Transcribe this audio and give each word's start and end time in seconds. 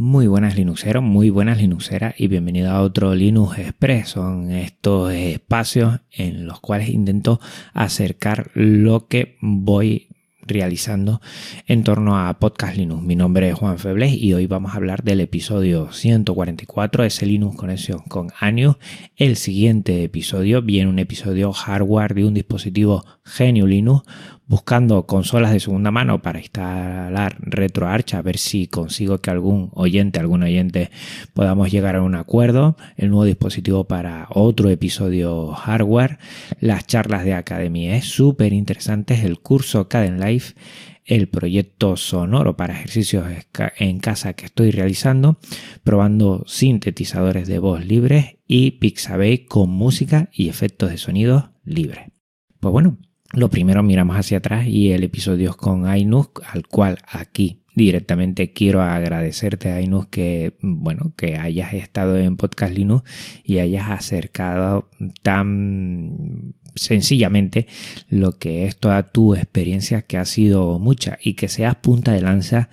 Muy 0.00 0.28
buenas 0.28 0.54
Linuxeros, 0.54 1.02
muy 1.02 1.28
buenas 1.28 1.58
Linuxeras 1.58 2.14
y 2.18 2.28
bienvenido 2.28 2.70
a 2.70 2.82
otro 2.82 3.16
Linux 3.16 3.58
Express. 3.58 4.10
Son 4.10 4.52
estos 4.52 5.12
espacios 5.12 5.98
en 6.12 6.46
los 6.46 6.60
cuales 6.60 6.90
intento 6.90 7.40
acercar 7.74 8.52
lo 8.54 9.08
que 9.08 9.38
voy 9.40 10.06
realizando 10.48 11.20
en 11.66 11.84
torno 11.84 12.18
a 12.18 12.38
Podcast 12.38 12.76
Linux. 12.76 13.02
Mi 13.02 13.14
nombre 13.14 13.50
es 13.50 13.54
Juan 13.54 13.78
Febles 13.78 14.14
y 14.14 14.32
hoy 14.32 14.46
vamos 14.46 14.72
a 14.72 14.76
hablar 14.76 15.04
del 15.04 15.20
episodio 15.20 15.92
144, 15.92 17.04
ese 17.04 17.26
Linux 17.26 17.56
Conexión 17.56 18.00
con 18.08 18.30
Anius. 18.40 18.76
El 19.16 19.36
siguiente 19.36 20.02
episodio 20.02 20.62
viene 20.62 20.90
un 20.90 20.98
episodio 20.98 21.52
hardware 21.52 22.14
de 22.14 22.24
un 22.24 22.34
dispositivo 22.34 23.04
Genio 23.24 23.66
Linux 23.66 24.04
buscando 24.48 25.06
consolas 25.06 25.52
de 25.52 25.60
segunda 25.60 25.90
mano 25.90 26.22
para 26.22 26.38
instalar 26.38 27.36
RetroArch, 27.40 28.14
a 28.14 28.22
ver 28.22 28.38
si 28.38 28.66
consigo 28.66 29.18
que 29.18 29.30
algún 29.30 29.70
oyente, 29.74 30.18
algún 30.18 30.42
oyente 30.42 30.90
podamos 31.34 31.70
llegar 31.70 31.96
a 31.96 32.02
un 32.02 32.14
acuerdo, 32.14 32.76
el 32.96 33.10
nuevo 33.10 33.26
dispositivo 33.26 33.84
para 33.84 34.26
otro 34.30 34.70
episodio 34.70 35.52
hardware, 35.52 36.18
las 36.60 36.86
charlas 36.86 37.24
de 37.26 37.34
academia 37.34 37.96
es 37.96 38.06
súper 38.06 38.54
interesante, 38.54 39.20
el 39.22 39.38
curso 39.38 39.86
Caden 39.86 40.18
El 41.04 41.28
proyecto 41.28 41.96
sonoro 41.96 42.56
para 42.56 42.74
ejercicios 42.74 43.26
en 43.78 43.98
casa 43.98 44.34
que 44.34 44.46
estoy 44.46 44.70
realizando, 44.70 45.38
probando 45.82 46.44
sintetizadores 46.46 47.48
de 47.48 47.58
voz 47.58 47.84
libres 47.84 48.36
y 48.46 48.72
Pixabay 48.72 49.46
con 49.46 49.70
música 49.70 50.28
y 50.32 50.48
efectos 50.48 50.90
de 50.90 50.98
sonido 50.98 51.52
libres. 51.64 52.08
Pues 52.60 52.72
bueno, 52.72 52.98
lo 53.32 53.50
primero 53.50 53.82
miramos 53.82 54.16
hacia 54.16 54.38
atrás 54.38 54.66
y 54.66 54.92
el 54.92 55.04
episodio 55.04 55.54
con 55.54 55.86
Ainus, 55.86 56.28
al 56.50 56.66
cual 56.66 56.98
aquí 57.06 57.62
directamente 57.74 58.52
quiero 58.52 58.82
agradecerte 58.82 59.70
Ainus 59.70 60.06
que 60.08 60.56
bueno 60.60 61.14
que 61.16 61.36
hayas 61.36 61.74
estado 61.74 62.18
en 62.18 62.36
Podcast 62.36 62.74
Linux 62.74 63.08
y 63.44 63.58
hayas 63.58 63.90
acercado 63.90 64.90
tan 65.22 66.54
sencillamente 66.74 67.66
lo 68.08 68.38
que 68.38 68.66
es 68.66 68.76
toda 68.76 69.02
tu 69.04 69.34
experiencia 69.34 70.02
que 70.02 70.16
ha 70.16 70.24
sido 70.24 70.78
mucha 70.78 71.18
y 71.22 71.34
que 71.34 71.48
seas 71.48 71.76
punta 71.76 72.12
de 72.12 72.20
lanza 72.20 72.68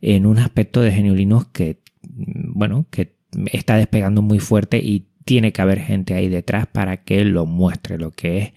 en 0.00 0.26
un 0.26 0.38
aspecto 0.38 0.80
de 0.80 0.92
Genio 0.92 1.14
Linux 1.14 1.48
que 1.52 1.80
bueno 2.02 2.86
que 2.90 3.16
está 3.52 3.76
despegando 3.76 4.22
muy 4.22 4.38
fuerte 4.38 4.78
y 4.78 5.07
tiene 5.28 5.52
que 5.52 5.60
haber 5.60 5.80
gente 5.80 6.14
ahí 6.14 6.30
detrás 6.30 6.66
para 6.66 7.04
que 7.04 7.22
lo 7.22 7.44
muestre 7.44 7.98
lo 7.98 8.12
que 8.12 8.38
es 8.38 8.52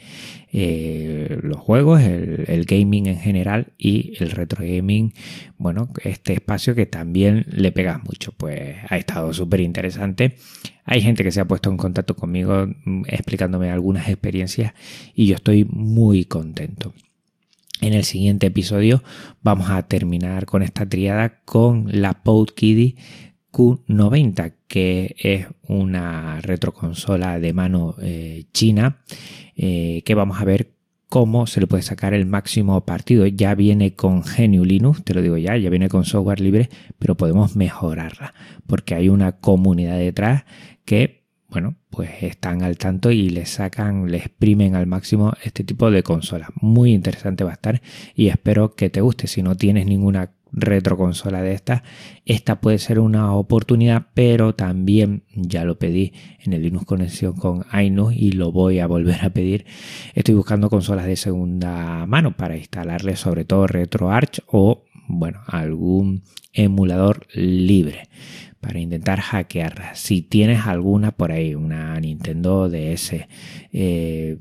eh, 0.54 1.38
los 1.44 1.58
juegos, 1.58 2.02
el, 2.02 2.64
gaming 2.64 3.08
en 3.08 3.18
general 3.18 3.74
y 3.78 4.14
el 4.22 4.32
retro 4.32 4.64
gaming, 4.66 5.14
bueno, 5.58 5.90
este 6.06 6.32
espacio 6.32 6.74
que 6.74 6.86
también 6.86 7.46
le 7.50 7.74
pegas 7.74 8.02
mucho, 8.06 8.32
pues 8.32 8.78
ha 8.88 8.96
estado 8.96 9.34
súper 9.34 9.60
interesante. 9.60 10.38
Hay 10.86 11.02
gente 11.02 11.26
que 11.26 11.34
se 11.34 11.42
ha 11.42 11.46
puesto 11.46 11.70
en 11.70 11.76
contacto 11.76 12.16
conmigo 12.16 12.66
mm, 12.86 13.04
explicándome 13.08 13.70
algunas 13.70 14.08
experiencias 14.08 14.74
y 15.14 15.28
yo 15.28 15.36
estoy 15.36 15.66
muy 15.66 16.24
contento. 16.24 16.94
En 17.82 17.92
el 17.92 18.06
siguiente 18.06 18.48
episodio 18.48 19.04
vamos 19.42 19.70
a 19.70 19.84
terminar 19.90 20.46
con 20.46 20.64
esta 20.64 20.88
triada 20.88 21.42
con 21.44 21.90
la 21.92 22.14
PodKiddy 22.24 22.96
Q90, 23.52 24.54
que 24.68 25.16
es 25.20 25.48
una 25.68 26.40
retroconsola 26.42 27.40
de 27.40 27.54
mano 27.54 27.96
eh, 28.02 28.46
china 28.54 29.02
eh, 29.56 30.02
que 30.06 30.16
vamos 30.16 30.40
a 30.40 30.46
ver 30.46 30.74
cómo 31.12 31.46
se 31.46 31.60
le 31.60 31.68
puede 31.68 31.84
sacar 31.84 32.14
el 32.14 32.26
máximo 32.26 32.86
partido. 32.86 33.28
Ya 33.28 33.54
viene 33.54 33.96
con 33.96 34.22
GNU 34.22 34.64
Linux, 34.64 35.04
te 35.04 35.14
lo 35.14 35.22
digo 35.22 35.38
ya, 35.38 35.58
ya 35.58 35.70
viene 35.70 35.90
con 35.90 36.06
software 36.06 36.40
libre, 36.40 36.70
pero 37.00 37.16
podemos 37.16 37.58
mejorarla 37.58 38.34
porque 38.66 38.96
hay 38.96 39.10
una 39.10 39.34
comunidad 39.34 39.98
detrás 39.98 40.46
que, 40.86 41.26
bueno, 41.50 41.76
pues 41.90 42.10
están 42.24 42.64
al 42.64 42.78
tanto 42.78 43.12
y 43.12 43.30
le 43.30 43.46
sacan, 43.46 44.10
le 44.10 44.18
exprimen 44.18 44.76
al 44.76 44.88
máximo 44.88 45.34
este 45.44 45.66
tipo 45.66 45.92
de 45.92 46.02
consola. 46.02 46.48
Muy 46.62 46.94
interesante 46.94 47.44
va 47.44 47.50
a 47.50 47.56
estar 47.56 47.82
y 48.16 48.30
espero 48.30 48.76
que 48.76 48.90
te 48.90 49.02
guste. 49.02 49.28
Si 49.28 49.44
no 49.44 49.58
tienes 49.58 49.86
ninguna 49.88 50.32
retroconsola 50.52 51.42
de 51.42 51.54
esta. 51.54 51.84
Esta 52.26 52.62
puede 52.62 52.78
ser 52.78 53.00
una 53.00 53.34
oportunidad, 53.34 54.08
pero 54.14 54.56
también 54.56 55.24
ya 55.34 55.66
lo 55.66 55.78
pedí 55.80 56.14
en 56.40 56.54
el 56.54 56.64
Linux 56.64 56.86
Conexión 56.86 57.34
con 57.34 57.66
Ainus 57.72 58.14
y 58.16 58.32
lo 58.32 58.52
voy 58.52 58.80
a 58.80 58.88
volver 58.88 59.24
a 59.24 59.30
pedir. 59.30 59.66
Estoy 60.14 60.36
buscando 60.36 60.70
consolas 60.70 61.06
de 61.06 61.16
segunda 61.16 62.06
mano 62.06 62.36
para 62.36 62.58
instalarle 62.58 63.16
sobre 63.16 63.46
todo 63.46 63.68
RetroArch 63.68 64.42
o 64.48 64.84
bueno, 65.08 65.42
algún 65.48 66.24
emulador 66.54 67.28
libre 67.34 68.10
para 68.62 68.80
intentar 68.80 69.20
hackearla. 69.20 69.96
Si 69.96 70.22
tienes 70.22 70.68
alguna 70.68 71.12
por 71.12 71.32
ahí, 71.32 71.56
una 71.56 72.00
Nintendo 72.00 72.70
DS, 72.70 73.28
eh, 73.74 74.38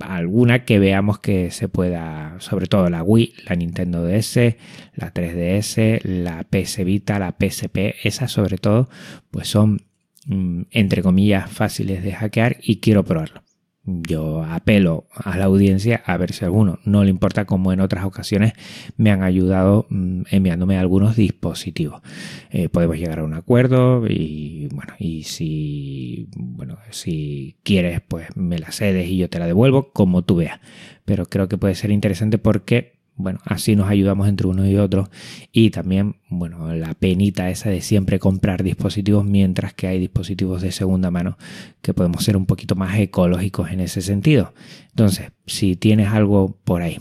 alguna 0.00 0.64
que 0.64 0.78
veamos 0.78 1.18
que 1.18 1.50
se 1.50 1.68
pueda, 1.68 2.36
sobre 2.38 2.66
todo 2.66 2.90
la 2.90 3.02
Wii, 3.02 3.32
la 3.48 3.56
Nintendo 3.56 4.04
DS, 4.04 4.56
la 4.94 5.12
3DS, 5.12 6.02
la 6.04 6.44
PS 6.44 6.84
Vita, 6.84 7.18
la 7.18 7.34
PSP, 7.38 7.96
esas 8.04 8.30
sobre 8.30 8.58
todo, 8.58 8.90
pues 9.30 9.48
son 9.48 9.80
mm, 10.26 10.62
entre 10.70 11.02
comillas 11.02 11.50
fáciles 11.50 12.04
de 12.04 12.12
hackear 12.12 12.58
y 12.62 12.80
quiero 12.80 13.04
probarlo 13.04 13.45
yo 13.86 14.44
apelo 14.44 15.06
a 15.14 15.36
la 15.36 15.44
audiencia 15.44 16.02
a 16.04 16.16
ver 16.16 16.32
si 16.32 16.44
alguno 16.44 16.80
no 16.84 17.04
le 17.04 17.10
importa 17.10 17.44
como 17.44 17.72
en 17.72 17.80
otras 17.80 18.04
ocasiones 18.04 18.52
me 18.96 19.10
han 19.10 19.22
ayudado 19.22 19.86
mm, 19.90 20.22
enviándome 20.30 20.76
algunos 20.76 21.16
dispositivos. 21.16 22.02
Eh, 22.50 22.68
podemos 22.68 22.96
llegar 22.96 23.20
a 23.20 23.24
un 23.24 23.34
acuerdo 23.34 24.06
y 24.08 24.68
bueno, 24.72 24.94
y 24.98 25.22
si 25.24 26.28
bueno, 26.36 26.78
si 26.90 27.56
quieres 27.62 28.00
pues 28.06 28.28
me 28.36 28.58
la 28.58 28.72
cedes 28.72 29.08
y 29.08 29.18
yo 29.18 29.30
te 29.30 29.38
la 29.38 29.46
devuelvo 29.46 29.92
como 29.92 30.22
tú 30.22 30.36
veas. 30.36 30.60
Pero 31.04 31.26
creo 31.26 31.48
que 31.48 31.58
puede 31.58 31.76
ser 31.76 31.92
interesante 31.92 32.38
porque 32.38 32.95
bueno, 33.16 33.40
así 33.44 33.76
nos 33.76 33.88
ayudamos 33.88 34.28
entre 34.28 34.46
uno 34.46 34.66
y 34.66 34.76
otro. 34.76 35.08
Y 35.50 35.70
también, 35.70 36.16
bueno, 36.28 36.72
la 36.74 36.94
penita 36.94 37.50
esa 37.50 37.70
de 37.70 37.80
siempre 37.80 38.18
comprar 38.18 38.62
dispositivos 38.62 39.24
mientras 39.24 39.72
que 39.72 39.86
hay 39.86 39.98
dispositivos 39.98 40.62
de 40.62 40.70
segunda 40.70 41.10
mano 41.10 41.38
que 41.80 41.94
podemos 41.94 42.22
ser 42.22 42.36
un 42.36 42.46
poquito 42.46 42.74
más 42.74 42.98
ecológicos 42.98 43.70
en 43.70 43.80
ese 43.80 44.02
sentido. 44.02 44.52
Entonces, 44.90 45.32
si 45.46 45.76
tienes 45.76 46.08
algo 46.08 46.58
por 46.64 46.82
ahí 46.82 47.00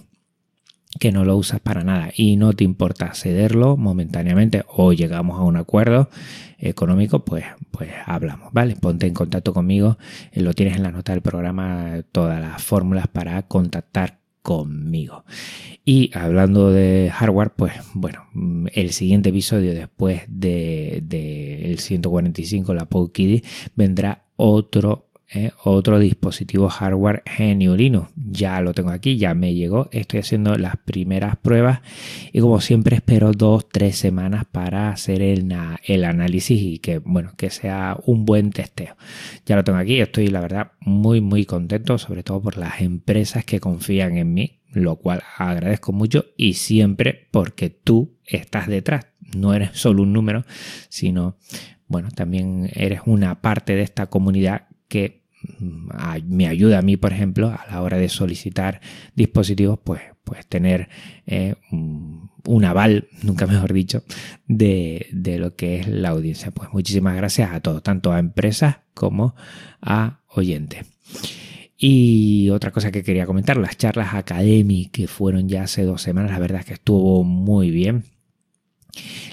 que 1.00 1.12
no 1.12 1.26
lo 1.26 1.36
usas 1.36 1.60
para 1.60 1.84
nada 1.84 2.12
y 2.16 2.38
no 2.38 2.54
te 2.54 2.64
importa 2.64 3.14
cederlo 3.14 3.76
momentáneamente 3.76 4.64
o 4.70 4.94
llegamos 4.94 5.38
a 5.38 5.44
un 5.44 5.58
acuerdo 5.58 6.10
económico, 6.58 7.26
pues, 7.26 7.44
pues 7.72 7.90
hablamos, 8.06 8.54
¿vale? 8.54 8.78
Ponte 8.78 9.06
en 9.06 9.14
contacto 9.14 9.54
conmigo, 9.54 9.98
eh, 10.32 10.42
lo 10.42 10.54
tienes 10.54 10.78
en 10.78 10.84
la 10.84 10.92
nota 10.92 11.12
del 11.12 11.22
programa, 11.22 12.02
todas 12.14 12.40
las 12.40 12.64
fórmulas 12.64 13.08
para 13.08 13.42
contactar 13.44 14.20
conmigo. 14.46 15.26
Y 15.84 16.12
hablando 16.16 16.72
de 16.72 17.12
hardware, 17.12 17.50
pues 17.56 17.74
bueno, 17.96 18.28
el 18.74 18.92
siguiente 18.92 19.30
episodio 19.30 19.74
después 19.74 20.22
del 20.28 21.02
de, 21.10 21.72
el 21.72 21.80
145, 21.80 22.76
la 22.76 22.86
PodKiddy, 22.86 23.44
vendrá 23.76 24.26
otro 24.36 25.10
eh, 25.28 25.52
otro 25.64 25.98
dispositivo 25.98 26.70
hardware 26.70 27.24
Genio 27.26 27.76
Linux. 27.76 28.12
Ya 28.16 28.62
lo 28.62 28.74
tengo 28.74 28.92
aquí, 28.92 29.18
ya 29.18 29.34
me 29.34 29.56
llegó. 29.56 29.90
Estoy 29.92 30.20
haciendo 30.20 30.56
las 30.58 30.78
primeras 30.78 31.36
pruebas 31.38 31.82
y 32.32 32.40
como 32.42 32.62
siempre 32.62 32.98
espero 32.98 33.32
dos, 33.32 33.68
tres 33.70 33.98
semanas 33.98 34.46
para 34.52 34.90
hacer 34.90 35.22
el, 35.22 35.56
el 35.84 36.04
análisis 36.06 36.62
y 36.62 36.78
que, 36.78 37.00
bueno, 37.00 37.32
que 37.38 37.50
sea 37.50 37.98
un 38.06 38.26
buen 38.26 38.52
testeo. 38.52 38.96
Ya 39.46 39.56
lo 39.56 39.64
tengo 39.64 39.80
aquí, 39.80 40.00
estoy 40.00 40.28
la 40.28 40.42
verdad 40.42 40.72
muy, 40.80 41.22
muy 41.22 41.46
contento, 41.46 41.98
sobre 41.98 42.24
todo 42.24 42.42
por 42.42 42.58
las 42.58 42.82
empresas 42.82 43.46
que 43.46 43.60
confían 43.60 44.18
en 44.18 44.34
mí, 44.34 44.60
lo 44.72 44.98
cual 44.98 45.24
agradezco 45.38 45.92
mucho 45.92 46.26
y 46.38 46.54
siempre 46.54 47.28
porque 47.32 47.70
tú 47.70 48.18
estás 48.26 48.68
detrás. 48.68 49.08
No 49.36 49.56
eres 49.56 49.72
solo 49.74 50.04
un 50.04 50.14
número, 50.14 50.46
sino, 50.90 51.38
bueno, 51.88 52.10
también 52.12 52.70
eres 52.74 53.02
una 53.06 53.42
parte 53.42 53.76
de 53.76 53.82
esta 53.82 54.06
comunidad 54.06 54.68
que 54.96 55.24
mm, 55.60 55.90
me 56.30 56.48
ayuda 56.48 56.80
a 56.80 56.82
mí, 56.82 56.96
por 56.96 57.12
ejemplo, 57.12 57.50
a 57.50 57.66
la 57.70 57.82
hora 57.82 57.98
de 57.98 58.08
solicitar 58.08 58.80
dispositivos, 59.14 59.78
pues, 59.84 60.02
pues 60.24 60.48
tener 60.48 60.88
eh, 61.28 61.56
un 61.72 62.66
aval, 62.66 63.10
nunca 63.24 63.46
mejor 63.46 63.74
dicho, 63.74 64.04
de, 64.48 65.08
de, 65.12 65.38
lo 65.38 65.58
que 65.58 65.82
es 65.82 65.88
la 65.90 66.10
audiencia. 66.10 66.52
Pues 66.52 66.70
muchísimas 66.72 67.18
gracias 67.18 67.52
a 67.52 67.60
todos, 67.60 67.84
tanto 67.84 68.14
a 68.14 68.20
empresas 68.20 68.78
como 68.94 69.36
a 69.82 70.22
oyentes. 70.30 70.86
Y 71.78 72.50
otra 72.52 72.72
cosa 72.72 72.90
que 72.90 73.04
quería 73.04 73.26
comentar, 73.26 73.58
las 73.58 73.78
charlas 73.78 74.14
académicas 74.14 74.92
que 74.94 75.08
fueron 75.08 75.50
ya 75.50 75.64
hace 75.64 75.84
dos 75.84 76.02
semanas, 76.02 76.32
la 76.32 76.40
verdad 76.40 76.62
es 76.62 76.68
que 76.68 76.74
estuvo 76.76 77.26
muy 77.26 77.70
bien 77.70 78.06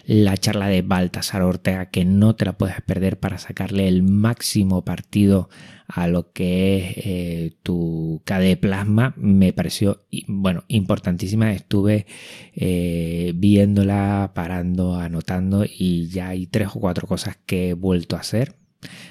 la 0.06 0.36
charla 0.36 0.68
de 0.68 0.82
Baltasar 0.82 1.42
Ortega 1.42 1.86
que 1.86 2.04
no 2.04 2.34
te 2.34 2.44
la 2.44 2.58
puedes 2.58 2.80
perder 2.82 3.18
para 3.18 3.38
sacarle 3.38 3.88
el 3.88 4.02
máximo 4.02 4.84
partido 4.84 5.48
a 5.94 6.08
lo 6.08 6.32
que 6.32 6.78
es 6.78 6.94
eh, 7.06 7.52
tu 7.62 8.22
KD 8.24 8.56
Plasma. 8.58 9.14
Me 9.16 9.52
pareció 9.52 10.04
bueno 10.26 10.64
importantísima. 10.68 11.52
Estuve 11.52 12.06
eh, 12.54 13.32
viéndola 13.34 14.32
parando 14.34 14.96
anotando 14.96 15.64
y 15.64 16.08
ya 16.08 16.28
hay 16.28 16.46
tres 16.46 16.68
o 16.74 16.80
cuatro 16.80 17.06
cosas 17.06 17.36
que 17.46 17.70
he 17.70 17.74
vuelto 17.74 18.16
a 18.16 18.20
hacer. 18.20 18.56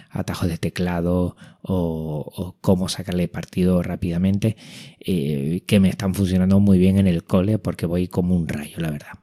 Atajos 0.09 0.50
de 0.50 0.57
teclado 0.57 1.38
o, 1.62 2.57
cómo 2.59 2.89
sacarle 2.89 3.30
partido 3.30 3.81
rápidamente 3.81 4.57
eh, 5.00 5.63
que 5.65 5.80
me 5.80 5.89
están 5.89 6.13
funcionando 6.13 6.59
muy 6.59 6.77
bien 6.80 6.98
en 6.98 7.07
el 7.07 7.24
cole 7.24 7.59
porque 7.59 7.86
voy 7.86 8.07
como 8.09 8.36
un 8.36 8.48
rayo 8.50 8.77
la 8.80 8.92
verdad 8.92 9.21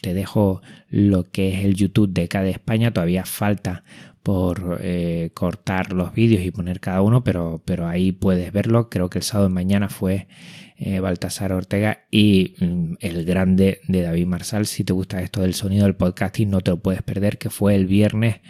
te 0.00 0.14
dejo 0.14 0.62
lo 0.88 1.30
que 1.30 1.54
es 1.54 1.64
el 1.64 1.74
YouTube 1.74 2.12
de 2.12 2.28
cada 2.28 2.48
España. 2.48 2.92
Todavía 2.92 3.24
falta 3.24 3.84
por 4.22 4.78
eh, 4.82 5.30
cortar 5.34 5.92
los 5.92 6.12
vídeos 6.12 6.42
y 6.44 6.50
poner 6.50 6.80
cada 6.80 7.00
uno, 7.02 7.24
pero, 7.24 7.62
pero 7.64 7.88
ahí 7.88 8.12
puedes 8.12 8.52
verlo. 8.52 8.90
Creo 8.90 9.08
que 9.08 9.18
el 9.18 9.24
sábado 9.24 9.48
de 9.48 9.54
mañana 9.54 9.88
fue 9.88 10.28
eh, 10.76 11.00
Baltasar 11.00 11.52
Ortega 11.52 12.04
y 12.10 12.54
mm, 12.60 12.94
el 13.00 13.24
grande 13.24 13.80
de 13.88 14.02
David 14.02 14.26
Marsal. 14.26 14.66
Si 14.66 14.84
te 14.84 14.92
gusta 14.92 15.22
esto 15.22 15.40
del 15.40 15.54
sonido 15.54 15.84
del 15.84 15.96
podcasting, 15.96 16.50
no 16.50 16.60
te 16.60 16.70
lo 16.72 16.80
puedes 16.80 17.02
perder, 17.02 17.38
que 17.38 17.50
fue 17.50 17.74
el 17.74 17.86
viernes 17.86 18.40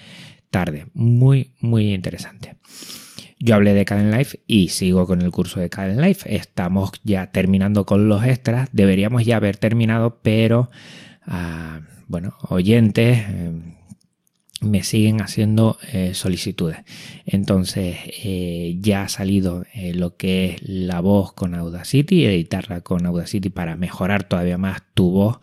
tarde. 0.51 0.87
Muy, 0.95 1.53
muy 1.61 1.95
interesante. 1.95 2.57
Yo 3.43 3.55
hablé 3.55 3.73
de 3.73 3.87
Caden 3.87 4.11
Life 4.11 4.41
y 4.47 4.69
sigo 4.69 5.07
con 5.07 5.23
el 5.23 5.31
curso 5.31 5.61
de 5.61 5.71
Caden 5.71 6.03
Life. 6.03 6.37
Estamos 6.37 6.93
ya 7.05 7.33
terminando 7.33 7.87
con 7.87 8.07
los 8.07 8.23
extras. 8.23 8.69
Deberíamos 8.73 9.25
ya 9.25 9.37
haber 9.37 9.57
terminado, 9.57 10.19
pero, 10.23 10.71
ah, 11.23 11.81
bueno, 12.07 12.35
oyentes 12.51 13.19
eh, 13.19 13.51
me 14.61 14.83
siguen 14.83 15.23
haciendo 15.23 15.79
eh, 15.91 16.13
solicitudes. 16.13 16.81
Entonces, 17.25 17.97
eh, 18.23 18.77
ya 18.79 19.05
ha 19.05 19.09
salido 19.09 19.65
lo 19.95 20.17
que 20.17 20.51
es 20.51 20.57
la 20.69 21.01
voz 21.01 21.33
con 21.33 21.55
Audacity, 21.55 22.27
editarla 22.27 22.83
con 22.83 23.07
Audacity 23.07 23.49
para 23.49 23.75
mejorar 23.75 24.25
todavía 24.25 24.59
más 24.59 24.83
tu 24.93 25.13
voz. 25.13 25.41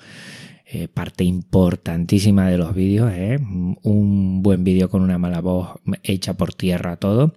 parte 0.94 1.24
importantísima 1.24 2.48
de 2.50 2.58
los 2.58 2.76
vídeos, 2.76 3.12
un 3.82 4.44
buen 4.44 4.64
vídeo 4.64 4.90
con 4.90 5.02
una 5.02 5.18
mala 5.18 5.40
voz 5.42 5.80
hecha 6.04 6.36
por 6.36 6.54
tierra 6.54 6.98
todo 6.98 7.34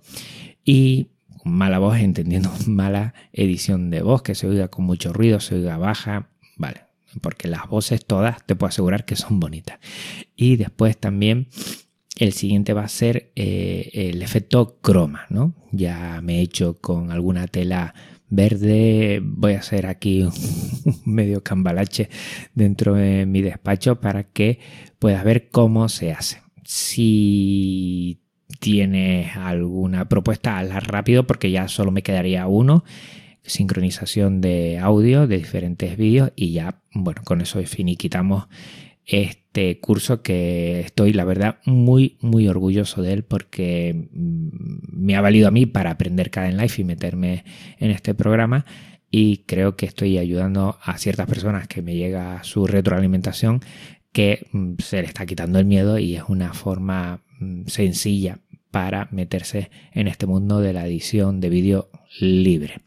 y 0.71 1.09
mala 1.43 1.81
voz 1.81 1.99
entendiendo 1.99 2.53
mala 2.69 3.13
edición 3.33 3.91
de 3.91 4.03
voz, 4.03 4.23
que 4.23 4.37
se 4.37 4.47
oiga 4.47 4.69
con 4.69 4.85
mucho 4.85 5.13
ruido, 5.13 5.41
se 5.41 5.57
oiga 5.57 5.77
baja, 5.79 6.29
vale, 6.57 6.83
porque 7.23 7.49
las 7.49 7.69
voces 7.69 8.07
todas 8.07 8.47
te 8.47 8.55
puedo 8.55 8.69
asegurar 8.69 9.05
que 9.05 9.17
son 9.17 9.41
bonitas. 9.41 9.81
Y 10.37 10.57
después 10.57 10.97
también 10.97 11.49
el 12.19 12.33
siguiente 12.35 12.73
va 12.73 12.85
a 12.85 12.89
ser 12.89 13.33
eh, 13.35 13.91
el 13.95 14.23
efecto 14.23 14.79
croma, 14.81 15.27
¿no? 15.29 15.55
Ya 15.73 16.21
me 16.23 16.39
he 16.39 16.43
hecho 16.43 16.79
con 16.81 17.11
alguna 17.11 17.49
tela 17.49 17.93
verde, 18.29 19.21
voy 19.25 19.55
a 19.55 19.59
hacer 19.59 19.87
aquí 19.87 20.23
un 20.85 21.01
medio 21.05 21.43
cambalache 21.43 22.11
dentro 22.55 22.95
de 22.95 23.27
mi 23.27 23.43
despacho 23.43 24.01
para 24.01 24.23
que 24.23 24.61
puedas 25.01 25.25
ver 25.25 25.51
cómo 25.51 25.89
se 25.89 26.13
hace. 26.13 26.43
Si 26.65 28.21
tienes 28.61 29.37
alguna 29.37 30.09
propuesta, 30.09 30.59
hazla 30.59 30.81
rápido 30.81 31.27
porque 31.27 31.51
ya 31.51 31.67
solo 31.67 31.91
me 31.91 32.03
quedaría 32.03 32.47
uno. 32.47 32.85
Sincronización 33.43 34.41
de 34.41 34.79
audio 34.79 35.27
de 35.27 35.39
diferentes 35.39 35.97
vídeos 35.97 36.31
y 36.37 36.53
ya, 36.53 36.83
bueno, 36.93 37.23
con 37.25 37.41
eso 37.41 37.61
finiquitamos 37.63 38.47
este 39.07 39.81
curso 39.81 40.23
que 40.23 40.81
estoy, 40.81 41.15
la 41.15 41.25
verdad, 41.25 41.59
muy, 41.65 42.19
muy 42.21 42.47
orgulloso 42.49 43.03
de 43.03 43.15
él 43.15 43.25
porque 43.25 44.09
mm, 44.13 44.49
me 44.93 45.17
ha 45.17 45.21
valido 45.21 45.49
a 45.49 45.51
mí 45.51 45.67
para 45.67 45.91
aprender 45.91 46.31
cada 46.31 46.49
en 46.49 46.59
life 46.59 46.81
y 46.81 46.85
meterme 46.85 47.45
en 47.79 47.91
este 47.91 48.15
programa 48.15 48.67
y 49.11 49.39
creo 49.39 49.75
que 49.75 49.87
estoy 49.87 50.19
ayudando 50.19 50.79
a 50.83 50.99
ciertas 50.99 51.27
personas 51.27 51.67
que 51.67 51.83
me 51.83 51.97
llega 51.97 52.45
su 52.45 52.67
retroalimentación 52.67 53.61
que 54.13 54.47
mm, 54.53 54.75
se 54.79 55.01
le 55.01 55.09
está 55.09 55.25
quitando 55.25 55.59
el 55.59 55.65
miedo 55.65 55.99
y 55.99 56.15
es 56.17 56.25
una 56.29 56.53
forma 56.53 57.25
mm, 57.41 57.67
sencilla 57.67 58.39
para 58.71 59.09
meterse 59.11 59.71
en 59.93 60.09
este 60.09 60.27
mundo 60.27 60.61
de 60.61 60.73
la 60.73 60.87
edición 60.87 61.41
de 61.41 61.49
vídeo 61.49 61.89
libre. 62.21 62.81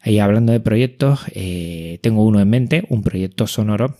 Ahí 0.00 0.18
hablando 0.18 0.52
de 0.52 0.60
proyectos, 0.60 1.20
eh, 1.34 1.98
tengo 2.02 2.24
uno 2.24 2.40
en 2.40 2.48
mente, 2.48 2.84
un 2.88 3.02
proyecto 3.02 3.46
sonoro 3.46 3.96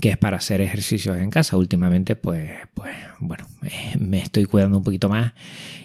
que 0.00 0.10
es 0.10 0.16
para 0.16 0.38
hacer 0.38 0.60
ejercicios 0.60 1.18
en 1.18 1.30
casa. 1.30 1.56
Últimamente, 1.56 2.16
pues, 2.16 2.50
pues 2.74 2.94
bueno, 3.20 3.46
eh, 3.62 3.96
me 3.98 4.18
estoy 4.18 4.46
cuidando 4.46 4.78
un 4.78 4.84
poquito 4.84 5.08
más 5.08 5.32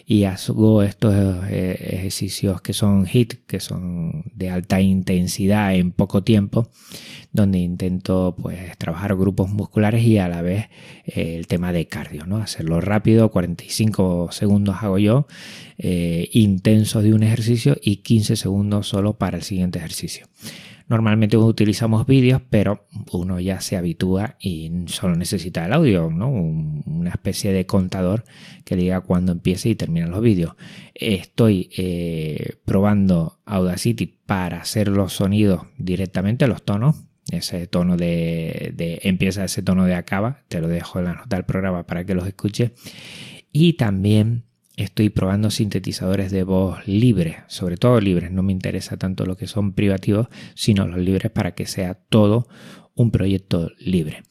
y 0.06 0.24
hago 0.24 0.84
estos 0.84 1.14
eh, 1.50 1.78
ejercicios 1.98 2.62
que 2.62 2.72
son 2.72 3.06
HIT, 3.06 3.46
que 3.46 3.60
son 3.60 4.24
de 4.34 4.50
alta 4.50 4.80
intensidad 4.80 5.76
en 5.76 5.92
poco 5.92 6.24
tiempo, 6.24 6.70
donde 7.34 7.60
intento 7.60 8.34
pues 8.42 8.78
trabajar 8.78 9.16
grupos 9.18 9.50
musculares 9.50 10.04
y 10.04 10.18
a 10.18 10.30
la 10.30 10.42
vez 10.42 10.70
eh, 11.06 11.36
el 11.36 11.48
tema 11.48 11.74
de 11.74 11.88
cardio, 11.88 12.26
¿no? 12.26 12.38
Hacerlo 12.38 12.80
rápido, 12.80 13.30
45 13.30 14.30
segundos 14.32 14.78
hago 14.82 14.98
yo, 14.98 15.28
intenso 15.78 17.04
de 17.04 17.14
un 17.14 17.22
ejercicio 17.22 17.78
y 17.80 17.98
15 17.98 18.36
segundos 18.36 18.88
solo 18.88 19.18
para 19.18 19.38
el 19.38 19.44
siguiente 19.44 19.78
ejercicio. 19.78 20.28
Normalmente 20.90 21.36
utilizamos 21.36 22.06
vídeos, 22.08 22.42
pero 22.50 22.88
uno 23.12 23.40
ya 23.42 23.60
se 23.60 23.76
habitúa 23.76 24.38
y 24.40 24.72
solo 24.88 25.16
necesita 25.16 25.66
el 25.66 25.74
audio, 25.74 26.10
¿no? 26.10 26.30
una 26.30 27.10
especie 27.10 27.52
de 27.52 27.66
contador 27.66 28.24
que 28.64 28.78
diga 28.78 29.02
cuándo 29.02 29.34
empieza 29.34 29.68
y 29.68 29.76
terminan 29.76 30.12
los 30.12 30.22
vídeos. 30.22 30.56
Estoy 30.94 31.70
eh, 31.78 32.56
probando 32.64 33.40
Audacity 33.46 34.06
para 34.26 34.62
hacer 34.62 34.88
los 34.88 35.14
sonidos 35.14 35.64
directamente, 35.78 36.48
los 36.48 36.64
tonos, 36.64 36.96
ese 37.32 37.68
tono 37.68 37.98
de, 37.98 38.72
de, 38.74 39.00
empieza 39.04 39.44
ese 39.44 39.62
tono 39.62 39.86
de 39.86 39.96
acaba, 39.96 40.44
te 40.48 40.62
lo 40.62 40.70
dejo 40.70 41.00
en 41.00 41.06
la 41.06 41.16
nota 41.16 41.36
del 41.36 41.46
programa 41.46 41.86
para 41.86 42.06
que 42.06 42.16
los 42.16 42.26
escuche. 42.26 42.74
Y 43.52 43.74
también 43.74 44.46
estoy 44.78 45.10
probando 45.10 45.52
sintetizadores 45.52 46.32
de 46.32 46.44
voz 46.44 46.88
libres, 46.88 47.38
sobre 47.48 47.76
todo 47.76 48.00
libres, 48.00 48.32
no 48.32 48.44
me 48.44 48.54
interesa 48.54 48.96
tanto 48.96 49.26
lo 49.26 49.36
que 49.36 49.48
son 49.48 49.74
privativos, 49.74 50.28
sino 50.56 50.88
los 50.88 51.00
libres 51.00 51.32
para 51.32 51.54
que 51.56 51.66
sea 51.66 51.96
todo 51.96 52.48
un 52.96 53.12
proyecto 53.12 53.72
libre. 53.80 54.24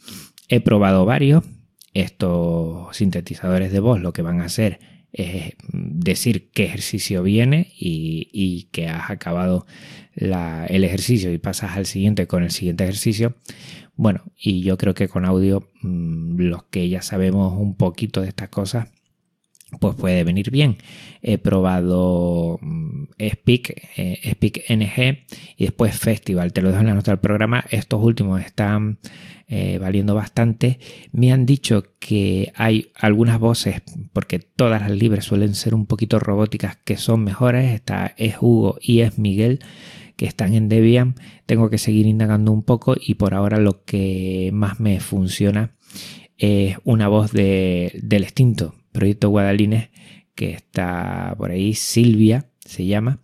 He 0.48 0.60
probado 0.60 1.04
varios, 1.04 1.44
estos 1.92 2.96
sintetizadores 2.96 3.72
de 3.72 3.80
voz 3.80 4.00
lo 4.00 4.12
que 4.12 4.22
van 4.22 4.40
a 4.40 4.44
hacer 4.44 4.78
es 5.16 5.54
decir 5.72 6.50
qué 6.50 6.64
ejercicio 6.64 7.22
viene 7.22 7.72
y, 7.78 8.68
que 8.70 8.88
has 8.88 9.10
acabado 9.10 9.66
el 10.14 10.84
ejercicio 10.84 11.32
y 11.32 11.38
pasas 11.38 11.76
al 11.76 11.86
siguiente 11.86 12.26
con 12.26 12.42
el 12.42 12.50
siguiente 12.50 12.84
ejercicio. 12.84 13.34
Bueno, 13.94 14.24
y 14.38 14.60
yo 14.60 14.76
creo 14.76 14.92
que 14.92 15.08
con 15.08 15.24
audio, 15.24 15.70
mm, 15.80 16.38
los 16.38 16.64
que 16.64 16.90
ya 16.90 17.00
sabemos 17.00 17.58
un 17.58 17.76
poquito 17.76 18.20
de 18.20 18.28
estas 18.28 18.50
cosas, 18.50 18.88
pues 19.80 19.94
puede 19.94 20.24
venir 20.24 20.50
bien. 20.50 20.76
He 21.22 21.38
probado 21.38 22.58
mm, 22.60 23.04
Speak, 23.32 23.82
eh, 23.96 24.20
Speak 24.32 24.64
NG 24.68 25.26
y 25.56 25.64
después 25.64 25.98
Festival. 25.98 26.52
Te 26.52 26.62
lo 26.62 26.68
dejo 26.68 26.80
en 26.80 26.86
la 26.86 26.94
nota 26.94 27.10
del 27.10 27.20
programa. 27.20 27.64
Estos 27.70 28.02
últimos 28.02 28.40
están 28.40 28.98
eh, 29.48 29.78
valiendo 29.78 30.14
bastante. 30.14 30.78
Me 31.12 31.32
han 31.32 31.46
dicho 31.46 31.84
que 31.98 32.52
hay 32.56 32.90
algunas 32.94 33.38
voces, 33.38 33.82
porque 34.12 34.38
todas 34.38 34.80
las 34.80 34.90
libres 34.90 35.24
suelen 35.24 35.54
ser 35.54 35.74
un 35.74 35.86
poquito 35.86 36.18
robóticas, 36.18 36.76
que 36.76 36.96
son 36.96 37.24
mejores. 37.24 37.72
Esta 37.74 38.14
es 38.16 38.36
Hugo 38.40 38.76
y 38.80 39.00
es 39.00 39.18
Miguel 39.18 39.60
que 40.16 40.26
están 40.26 40.54
en 40.54 40.68
Debian. 40.68 41.14
Tengo 41.46 41.70
que 41.70 41.78
seguir 41.78 42.06
indagando 42.06 42.50
un 42.52 42.62
poco 42.62 42.96
y 42.98 43.14
por 43.14 43.34
ahora 43.34 43.58
lo 43.58 43.84
que 43.84 44.50
más 44.52 44.80
me 44.80 44.98
funciona 45.00 45.76
es 46.38 46.76
una 46.84 47.08
voz 47.08 47.32
de, 47.32 47.98
del 48.02 48.24
extinto 48.24 48.74
Proyecto 48.96 49.28
Guadalines, 49.28 49.90
que 50.34 50.50
está 50.50 51.34
por 51.36 51.50
ahí, 51.50 51.74
Silvia 51.74 52.50
se 52.64 52.86
llama. 52.86 53.20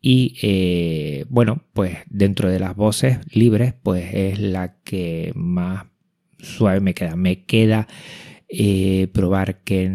Y 0.00 0.36
eh, 0.42 1.24
bueno, 1.30 1.62
pues 1.72 1.96
dentro 2.10 2.50
de 2.50 2.60
las 2.60 2.76
voces 2.76 3.18
libres, 3.34 3.74
pues 3.82 4.12
es 4.12 4.38
la 4.38 4.76
que 4.84 5.32
más 5.34 5.86
suave 6.38 6.80
me 6.80 6.94
queda. 6.94 7.16
Me 7.16 7.44
queda 7.44 7.88
eh, 8.48 9.08
probar 9.12 9.62
que 9.62 9.88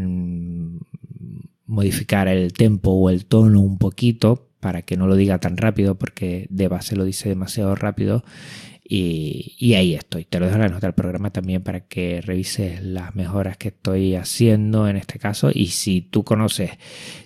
modificar 1.66 2.28
el 2.28 2.54
tempo 2.54 2.92
o 2.92 3.10
el 3.12 3.26
tono 3.26 3.62
un 3.62 3.78
poquito 3.78 4.50
para 4.60 4.82
que 4.82 4.98
no 4.98 5.06
lo 5.08 5.16
diga 5.16 5.40
tan 5.40 5.56
rápido 5.58 5.96
porque 5.96 6.48
de 6.50 6.68
base 6.68 6.96
lo 6.96 7.06
dice 7.06 7.30
demasiado 7.30 7.76
rápido 7.76 8.24
y, 8.92 9.76
ahí 9.76 9.94
estoy. 9.94 10.26
Te 10.26 10.40
lo 10.40 10.48
dejo 10.48 10.56
en 10.56 10.64
la 10.64 10.70
nota 10.70 10.88
del 10.88 10.96
programa 10.96 11.30
también 11.30 11.62
para 11.62 11.82
que 11.82 12.22
revises 12.22 12.84
las 12.84 13.16
mejoras 13.16 13.56
que 13.56 13.68
estoy 13.68 14.16
haciendo 14.16 14.88
en 14.88 14.98
este 14.98 15.20
caso. 15.20 15.52
Y 15.54 15.68
si 15.68 16.02
tú 16.02 16.24
conoces 16.24 16.72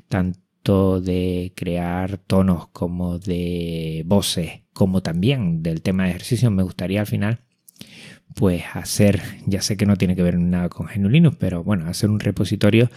tanto 0.10 1.00
de 1.00 1.54
crear 1.56 2.18
tonos 2.18 2.68
como 2.68 3.18
de 3.18 4.04
voces, 4.06 4.64
como 4.74 5.02
también 5.02 5.64
del 5.64 5.82
tema 5.82 6.04
de 6.04 6.10
ejercicio, 6.10 6.52
me 6.52 6.64
gustaría 6.64 7.00
al 7.00 7.08
final 7.08 7.40
pues 8.36 8.64
hacer, 8.74 9.22
ya 9.46 9.62
sé 9.62 9.78
que 9.78 9.86
no 9.86 9.96
tiene 9.96 10.16
que 10.16 10.24
ver 10.24 10.40
nada 10.40 10.68
con 10.68 10.88
GNU 10.88 11.34
pero 11.38 11.64
bueno, 11.64 11.86
hacer 11.86 12.10
un 12.10 12.20
repositorio 12.20 12.90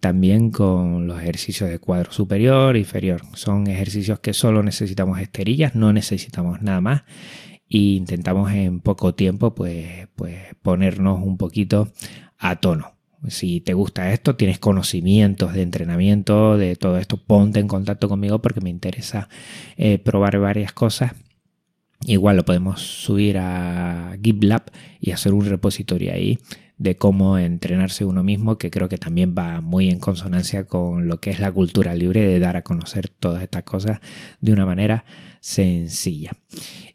también 0.00 0.50
con 0.50 1.06
los 1.08 1.20
ejercicios 1.20 1.68
de 1.68 1.80
cuadro 1.80 2.12
superior, 2.12 2.76
inferior. 2.76 3.22
Son 3.34 3.66
ejercicios 3.66 4.20
que 4.20 4.32
solo 4.32 4.62
necesitamos 4.62 5.20
esterillas, 5.20 5.74
no 5.74 5.92
necesitamos 5.92 6.62
nada 6.62 6.80
más 6.80 7.02
e 7.68 7.78
intentamos 7.78 8.52
en 8.52 8.80
poco 8.80 9.14
tiempo 9.14 9.54
pues, 9.54 10.08
pues 10.16 10.54
ponernos 10.62 11.22
un 11.22 11.36
poquito 11.36 11.92
a 12.38 12.56
tono. 12.56 12.94
Si 13.28 13.60
te 13.60 13.74
gusta 13.74 14.12
esto, 14.12 14.36
tienes 14.36 14.58
conocimientos 14.58 15.52
de 15.52 15.62
entrenamiento, 15.62 16.56
de 16.56 16.76
todo 16.76 16.98
esto, 16.98 17.16
ponte 17.16 17.58
en 17.58 17.66
contacto 17.66 18.08
conmigo 18.08 18.40
porque 18.40 18.60
me 18.60 18.70
interesa 18.70 19.28
eh, 19.76 19.98
probar 19.98 20.38
varias 20.38 20.72
cosas. 20.72 21.12
Igual 22.06 22.36
lo 22.36 22.44
podemos 22.44 22.82
subir 22.82 23.38
a 23.38 24.16
GitLab 24.22 24.70
y 25.00 25.10
hacer 25.12 25.32
un 25.32 25.46
repositorio 25.46 26.12
ahí 26.12 26.38
de 26.78 26.96
cómo 26.96 27.38
entrenarse 27.38 28.04
uno 28.04 28.22
mismo, 28.22 28.58
que 28.58 28.70
creo 28.70 28.88
que 28.88 28.98
también 28.98 29.34
va 29.36 29.60
muy 29.60 29.88
en 29.88 29.98
consonancia 29.98 30.64
con 30.64 31.08
lo 31.08 31.20
que 31.20 31.30
es 31.30 31.40
la 31.40 31.50
cultura 31.50 31.94
libre 31.94 32.26
de 32.26 32.38
dar 32.38 32.56
a 32.56 32.62
conocer 32.62 33.08
todas 33.08 33.42
estas 33.42 33.62
cosas 33.62 34.00
de 34.40 34.52
una 34.52 34.66
manera 34.66 35.04
sencilla. 35.40 36.32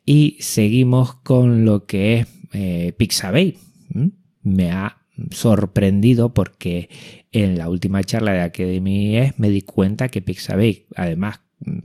Y 0.05 0.37
seguimos 0.39 1.15
con 1.15 1.65
lo 1.65 1.85
que 1.85 2.19
es 2.19 2.27
eh, 2.53 2.93
Pixabay. 2.97 3.57
Me 4.43 4.71
ha 4.71 4.97
sorprendido 5.31 6.33
porque 6.33 6.89
en 7.31 7.57
la 7.57 7.69
última 7.69 8.03
charla 8.03 8.33
de 8.33 8.41
Academy 8.41 9.17
e 9.17 9.33
me 9.37 9.49
di 9.49 9.61
cuenta 9.61 10.09
que 10.09 10.21
Pixabay, 10.21 10.87
además 10.95 11.41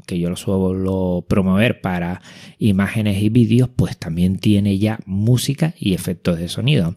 que 0.06 0.18
yo 0.18 0.30
lo 0.30 0.36
suelo 0.36 1.26
promover 1.28 1.80
para 1.80 2.22
imágenes 2.58 3.22
y 3.22 3.28
vídeos, 3.28 3.68
pues 3.74 3.98
también 3.98 4.38
tiene 4.38 4.78
ya 4.78 4.98
música 5.04 5.74
y 5.78 5.94
efectos 5.94 6.38
de 6.38 6.48
sonido. 6.48 6.96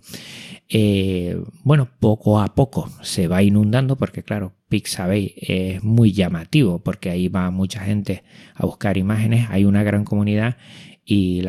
Eh, 0.71 1.41
bueno, 1.63 1.89
poco 1.99 2.39
a 2.39 2.53
poco 2.53 2.89
se 3.01 3.27
va 3.27 3.41
inundando 3.41 3.95
porque 3.95 4.23
claro, 4.23 4.53
Pixabay 4.69 5.33
es 5.37 5.83
muy 5.83 6.11
llamativo 6.11 6.79
porque 6.79 7.09
ahí 7.09 7.27
va 7.27 7.49
mucha 7.49 7.79
gente 7.81 8.23
a 8.53 8.65
buscar 8.67 8.97
imágenes, 8.97 9.47
hay 9.49 9.65
una 9.65 9.81
gran 9.81 10.05
comunidad 10.05 10.57
y 11.03 11.41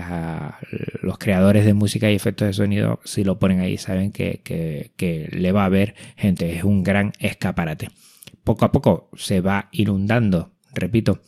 los 1.03 1.19
creadores 1.19 1.67
de 1.67 1.75
música 1.75 2.11
y 2.11 2.15
efectos 2.15 2.47
de 2.49 2.55
sonido, 2.55 3.01
si 3.05 3.25
lo 3.25 3.39
ponen 3.39 3.61
ahí, 3.61 3.77
saben 3.77 4.11
que, 4.11 4.41
que 4.43 5.29
le 5.33 5.53
va 5.53 5.63
a 5.63 5.67
haber 5.67 5.95
gente, 6.17 6.57
es 6.57 6.65
un 6.65 6.83
gran 6.83 7.13
escaparate. 7.19 7.91
Poco 8.43 8.65
a 8.65 8.73
poco 8.73 9.11
se 9.17 9.43
va 9.43 9.69
inundando 9.71 10.53
repito, 10.75 11.21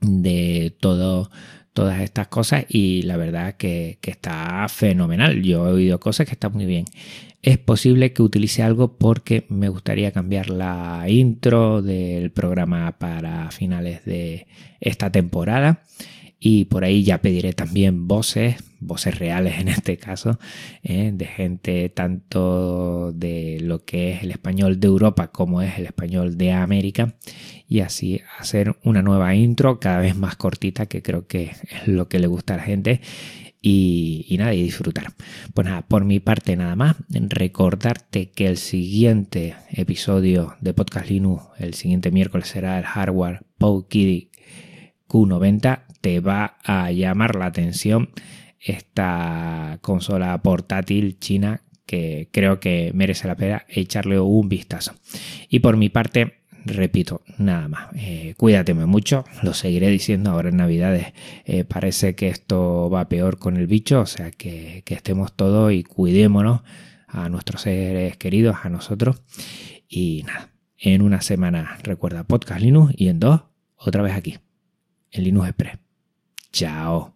de 0.00 0.76
todo, 0.80 1.30
todas 1.72 2.00
estas 2.00 2.28
cosas 2.28 2.64
y 2.68 3.02
la 3.02 3.16
verdad 3.16 3.54
que, 3.56 3.98
que, 4.00 4.10
está 4.10 4.66
fenomenal. 4.68 5.42
Yo 5.42 5.68
he 5.68 5.72
oído 5.72 6.00
cosas 6.00 6.26
que 6.26 6.32
están 6.32 6.52
muy 6.52 6.66
bien. 6.66 6.84
Es 7.42 7.58
posible 7.58 8.12
que 8.12 8.22
utilice 8.22 8.62
algo 8.62 8.96
porque 8.98 9.46
me 9.48 9.68
gustaría 9.68 10.12
cambiar 10.12 10.48
la 10.50 11.04
intro 11.08 11.82
del 11.82 12.30
programa 12.30 12.98
para 12.98 13.50
finales 13.50 14.04
de 14.04 14.46
esta 14.80 15.10
temporada 15.10 15.82
y 16.44 16.64
por 16.64 16.82
ahí 16.82 17.04
ya 17.04 17.22
pediré 17.22 17.52
también 17.52 18.08
voces, 18.08 18.56
voces 18.80 19.16
reales 19.16 19.60
en 19.60 19.68
este 19.68 19.96
caso, 19.96 20.40
¿eh? 20.82 21.12
de 21.14 21.26
gente 21.26 21.88
tanto 21.88 23.12
de 23.12 23.58
lo 23.60 23.84
que 23.84 24.10
es 24.10 24.24
el 24.24 24.32
español 24.32 24.80
de 24.80 24.88
Europa 24.88 25.28
como 25.28 25.62
es 25.62 25.78
el 25.78 25.86
español 25.86 26.36
de 26.36 26.50
América 26.50 27.14
y 27.68 27.80
así 27.80 28.20
hacer 28.38 28.76
una 28.82 29.02
nueva 29.02 29.34
intro 29.34 29.80
cada 29.80 30.00
vez 30.00 30.16
más 30.16 30.36
cortita 30.36 30.86
que 30.86 31.02
creo 31.02 31.26
que 31.26 31.52
es 31.70 31.88
lo 31.88 32.08
que 32.08 32.18
le 32.18 32.26
gusta 32.26 32.54
a 32.54 32.58
la 32.58 32.62
gente 32.62 33.00
y, 33.60 34.26
y, 34.28 34.38
nada, 34.38 34.54
y 34.54 34.62
disfrutar. 34.62 35.12
Pues 35.54 35.66
nada, 35.66 35.82
por 35.82 36.04
mi 36.04 36.18
parte 36.18 36.56
nada 36.56 36.74
más, 36.74 36.96
recordarte 37.08 38.30
que 38.30 38.46
el 38.46 38.56
siguiente 38.56 39.54
episodio 39.70 40.56
de 40.60 40.74
Podcast 40.74 41.08
Linux, 41.08 41.44
el 41.58 41.74
siguiente 41.74 42.10
miércoles 42.10 42.48
será 42.48 42.78
el 42.78 42.84
hardware 42.84 43.44
PowKiddy 43.58 44.30
Q90 45.12 45.84
te 46.00 46.20
va 46.20 46.56
a 46.64 46.90
llamar 46.90 47.36
la 47.36 47.46
atención 47.46 48.10
esta 48.58 49.78
consola 49.82 50.40
portátil 50.42 51.18
china 51.18 51.62
que 51.84 52.28
creo 52.32 52.60
que 52.60 52.92
merece 52.94 53.28
la 53.28 53.36
pena 53.36 53.66
echarle 53.68 54.18
un 54.18 54.48
vistazo. 54.48 54.94
Y 55.48 55.60
por 55.60 55.76
mi 55.76 55.90
parte, 55.90 56.41
repito, 56.64 57.22
nada 57.38 57.68
más. 57.68 57.88
Eh, 57.94 58.34
cuídate 58.36 58.74
mucho, 58.74 59.24
lo 59.42 59.54
seguiré 59.54 59.88
diciendo 59.88 60.30
ahora 60.30 60.50
en 60.50 60.56
Navidades. 60.56 61.12
Eh, 61.44 61.64
parece 61.64 62.14
que 62.14 62.28
esto 62.28 62.90
va 62.90 63.08
peor 63.08 63.38
con 63.38 63.56
el 63.56 63.66
bicho, 63.66 64.00
o 64.00 64.06
sea 64.06 64.30
que, 64.30 64.82
que 64.84 64.94
estemos 64.94 65.34
todos 65.34 65.72
y 65.72 65.82
cuidémonos 65.82 66.62
a 67.06 67.28
nuestros 67.28 67.62
seres 67.62 68.16
queridos, 68.16 68.56
a 68.62 68.68
nosotros. 68.68 69.22
Y 69.88 70.24
nada, 70.26 70.50
en 70.78 71.02
una 71.02 71.20
semana 71.20 71.78
recuerda 71.82 72.24
Podcast 72.24 72.60
Linux 72.60 72.94
y 72.96 73.08
en 73.08 73.20
dos, 73.20 73.42
otra 73.76 74.02
vez 74.02 74.14
aquí, 74.14 74.38
en 75.10 75.24
Linux 75.24 75.48
Express. 75.48 75.78
Chao. 76.52 77.11